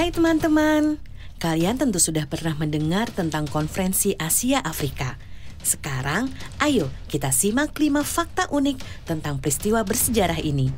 Hai 0.00 0.08
teman-teman, 0.08 0.96
kalian 1.44 1.76
tentu 1.76 2.00
sudah 2.00 2.24
pernah 2.24 2.56
mendengar 2.56 3.12
tentang 3.12 3.44
konferensi 3.44 4.16
Asia 4.16 4.64
Afrika. 4.64 5.20
Sekarang, 5.60 6.32
ayo 6.56 6.88
kita 7.12 7.28
simak 7.28 7.76
lima 7.76 8.00
fakta 8.00 8.48
unik 8.48 8.80
tentang 9.04 9.44
peristiwa 9.44 9.84
bersejarah 9.84 10.40
ini. 10.40 10.72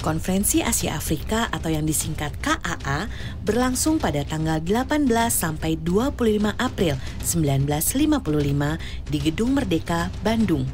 Konferensi 0.00 0.64
Asia 0.64 0.96
Afrika 0.96 1.52
atau 1.52 1.68
yang 1.68 1.84
disingkat 1.84 2.32
KAA 2.40 3.12
berlangsung 3.44 4.00
pada 4.00 4.24
tanggal 4.24 4.64
18 4.64 5.04
sampai 5.28 5.76
25 5.84 6.56
April 6.56 6.96
1955 7.20 9.12
di 9.12 9.18
Gedung 9.20 9.52
Merdeka, 9.52 10.08
Bandung. 10.24 10.64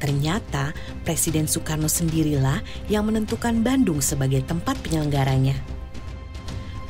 Ternyata 0.00 0.72
Presiden 1.04 1.44
Soekarno 1.44 1.84
sendirilah 1.84 2.64
yang 2.88 3.04
menentukan 3.04 3.60
Bandung 3.60 4.00
sebagai 4.00 4.40
tempat 4.48 4.80
penyelenggaranya. 4.80 5.76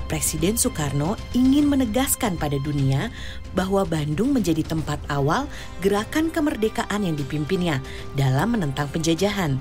Presiden 0.08 0.56
Soekarno 0.56 1.20
ingin 1.36 1.68
menegaskan 1.68 2.40
pada 2.40 2.56
dunia 2.64 3.12
bahwa 3.52 3.84
Bandung 3.84 4.32
menjadi 4.32 4.64
tempat 4.64 4.96
awal 5.12 5.44
gerakan 5.84 6.32
kemerdekaan 6.32 7.04
yang 7.04 7.12
dipimpinnya 7.12 7.84
dalam 8.16 8.56
menentang 8.56 8.88
penjajahan. 8.88 9.60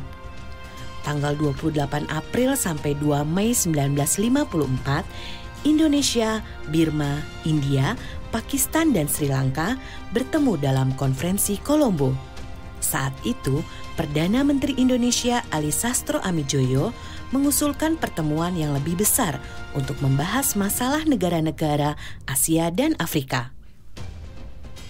Tanggal 1.03 1.35
28 1.35 2.07
April 2.07 2.55
sampai 2.55 2.95
2 2.95 3.27
Mei 3.27 3.51
1954, 3.51 5.67
Indonesia, 5.67 6.39
Birma, 6.71 7.19
India, 7.43 7.99
Pakistan 8.31 8.95
dan 8.95 9.11
Sri 9.11 9.27
Lanka 9.27 9.75
bertemu 10.15 10.55
dalam 10.59 10.95
konferensi 10.95 11.59
Kolombo. 11.59 12.15
Saat 12.79 13.11
itu, 13.27 13.59
Perdana 13.97 14.45
Menteri 14.45 14.77
Indonesia 14.77 15.41
Ali 15.49 15.73
Sastro 15.73 16.21
Amijoyo 16.21 16.93
mengusulkan 17.31 17.99
pertemuan 17.99 18.55
yang 18.55 18.71
lebih 18.75 18.99
besar 18.99 19.39
untuk 19.75 19.99
membahas 19.99 20.55
masalah 20.55 21.03
negara-negara 21.03 21.99
Asia 22.27 22.71
dan 22.71 22.95
Afrika. 22.97 23.51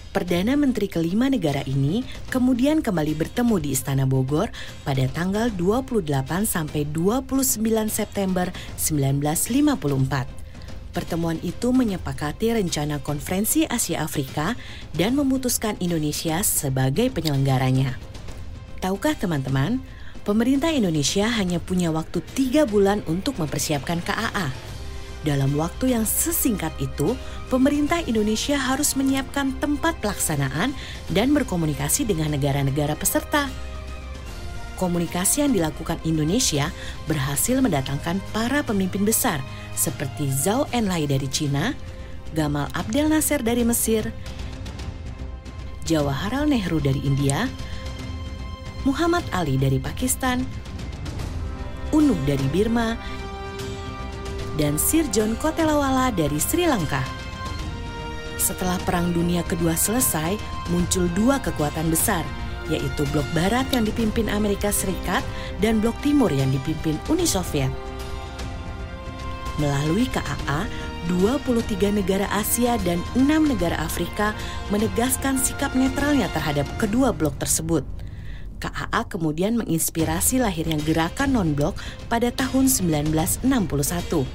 Perdana 0.08 0.56
Menteri 0.56 0.88
kelima 0.88 1.28
negara 1.28 1.60
ini 1.68 2.02
kemudian 2.32 2.80
kembali 2.80 3.14
bertemu 3.14 3.60
di 3.60 3.76
Istana 3.76 4.08
Bogor 4.08 4.48
pada 4.82 5.04
tanggal 5.12 5.52
28 5.52 6.48
sampai 6.48 6.88
29 6.88 7.60
September 7.86 8.48
1954. 8.80 10.38
Pertemuan 10.96 11.38
itu 11.44 11.70
menyepakati 11.70 12.56
rencana 12.56 12.98
konferensi 12.98 13.68
Asia 13.68 14.02
Afrika 14.02 14.56
dan 14.96 15.14
memutuskan 15.14 15.76
Indonesia 15.78 16.40
sebagai 16.42 17.12
penyelenggaranya. 17.12 18.00
Tahukah 18.80 19.14
teman-teman, 19.14 19.78
pemerintah 20.28 20.68
Indonesia 20.68 21.24
hanya 21.24 21.56
punya 21.56 21.88
waktu 21.88 22.20
tiga 22.36 22.68
bulan 22.68 23.00
untuk 23.08 23.40
mempersiapkan 23.40 24.04
KAA. 24.04 24.52
Dalam 25.24 25.56
waktu 25.56 25.96
yang 25.96 26.04
sesingkat 26.04 26.68
itu, 26.84 27.16
pemerintah 27.48 28.04
Indonesia 28.04 28.60
harus 28.60 28.92
menyiapkan 28.92 29.56
tempat 29.56 29.96
pelaksanaan 30.04 30.76
dan 31.08 31.32
berkomunikasi 31.32 32.04
dengan 32.04 32.36
negara-negara 32.36 32.92
peserta. 32.92 33.48
Komunikasi 34.76 35.48
yang 35.48 35.56
dilakukan 35.56 35.96
Indonesia 36.04 36.70
berhasil 37.08 37.56
mendatangkan 37.64 38.20
para 38.30 38.60
pemimpin 38.60 39.08
besar 39.08 39.40
seperti 39.72 40.28
Zhou 40.28 40.68
Enlai 40.76 41.08
dari 41.08 41.26
Cina, 41.32 41.72
Gamal 42.36 42.68
Abdel 42.76 43.08
Nasser 43.08 43.40
dari 43.40 43.64
Mesir, 43.64 44.12
Jawaharlal 45.88 46.46
Nehru 46.52 46.78
dari 46.78 47.00
India, 47.00 47.48
Muhammad 48.86 49.26
Ali 49.34 49.58
dari 49.58 49.82
Pakistan, 49.82 50.46
Unu 51.90 52.14
dari 52.22 52.46
Birma, 52.54 52.94
dan 54.54 54.78
Sir 54.78 55.02
John 55.10 55.34
Kotelawala 55.34 56.14
dari 56.14 56.38
Sri 56.38 56.62
Lanka. 56.62 57.02
Setelah 58.38 58.78
Perang 58.86 59.10
Dunia 59.10 59.42
Kedua 59.42 59.74
selesai, 59.74 60.38
muncul 60.70 61.10
dua 61.18 61.42
kekuatan 61.42 61.90
besar, 61.90 62.22
yaitu 62.70 63.02
Blok 63.10 63.26
Barat 63.34 63.66
yang 63.74 63.82
dipimpin 63.82 64.30
Amerika 64.30 64.70
Serikat 64.70 65.26
dan 65.58 65.82
Blok 65.82 65.98
Timur 65.98 66.30
yang 66.30 66.54
dipimpin 66.54 66.94
Uni 67.10 67.26
Soviet. 67.26 67.74
Melalui 69.58 70.06
KAA, 70.06 70.70
23 71.10 71.98
negara 71.98 72.30
Asia 72.30 72.78
dan 72.86 73.02
6 73.18 73.26
negara 73.26 73.74
Afrika 73.82 74.38
menegaskan 74.70 75.34
sikap 75.34 75.74
netralnya 75.74 76.30
terhadap 76.30 76.70
kedua 76.78 77.10
blok 77.10 77.34
tersebut– 77.42 77.82
KAA 78.58 79.06
kemudian 79.06 79.54
menginspirasi 79.56 80.42
lahirnya 80.42 80.76
gerakan 80.82 81.38
non-blok 81.38 81.78
pada 82.10 82.28
tahun 82.34 82.66
1961. 82.66 84.26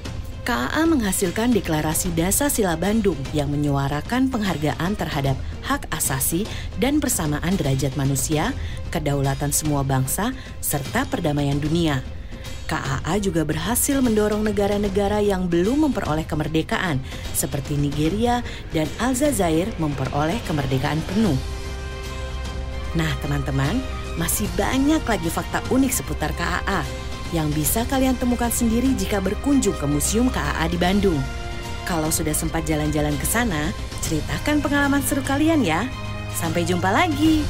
KAA 0.44 0.84
menghasilkan 0.84 1.56
deklarasi 1.56 2.12
Dasa 2.12 2.52
Sila 2.52 2.76
Bandung 2.76 3.16
yang 3.32 3.48
menyuarakan 3.48 4.28
penghargaan 4.28 4.92
terhadap 4.92 5.40
hak 5.64 5.88
asasi 5.88 6.44
dan 6.76 7.00
persamaan 7.00 7.56
derajat 7.56 7.96
manusia, 7.96 8.52
kedaulatan 8.92 9.56
semua 9.56 9.80
bangsa, 9.80 10.36
serta 10.60 11.08
perdamaian 11.08 11.56
dunia. 11.56 12.04
KAA 12.68 13.24
juga 13.24 13.44
berhasil 13.44 14.00
mendorong 14.04 14.44
negara-negara 14.44 15.24
yang 15.24 15.48
belum 15.48 15.88
memperoleh 15.88 16.28
kemerdekaan, 16.28 17.00
seperti 17.32 17.80
Nigeria 17.80 18.44
dan 18.72 18.88
Aljazair 19.00 19.72
memperoleh 19.80 20.40
kemerdekaan 20.44 21.00
penuh. 21.08 21.36
Nah, 22.94 23.10
teman-teman, 23.24 23.80
masih 24.14 24.46
banyak 24.54 25.02
lagi 25.02 25.28
fakta 25.30 25.62
unik 25.70 25.92
seputar 25.92 26.30
KAA 26.38 26.82
yang 27.34 27.50
bisa 27.50 27.82
kalian 27.90 28.14
temukan 28.14 28.50
sendiri 28.50 28.94
jika 28.94 29.18
berkunjung 29.18 29.74
ke 29.74 29.86
Museum 29.90 30.30
KAA 30.30 30.70
di 30.70 30.78
Bandung. 30.78 31.18
Kalau 31.84 32.08
sudah 32.08 32.32
sempat 32.32 32.64
jalan-jalan 32.64 33.12
ke 33.18 33.26
sana, 33.26 33.74
ceritakan 34.00 34.62
pengalaman 34.62 35.02
seru 35.02 35.20
kalian 35.20 35.66
ya. 35.66 35.84
Sampai 36.32 36.64
jumpa 36.64 36.88
lagi. 36.88 37.44